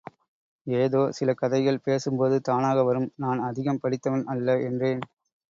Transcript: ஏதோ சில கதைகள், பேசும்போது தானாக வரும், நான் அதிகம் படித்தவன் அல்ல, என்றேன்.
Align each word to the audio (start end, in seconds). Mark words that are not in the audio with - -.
ஏதோ 0.67 1.11
சில 1.11 1.33
கதைகள், 1.33 1.77
பேசும்போது 1.79 2.41
தானாக 2.41 2.83
வரும், 2.83 3.07
நான் 3.15 3.39
அதிகம் 3.41 3.79
படித்தவன் 3.79 4.25
அல்ல, 4.25 4.57
என்றேன். 4.61 5.03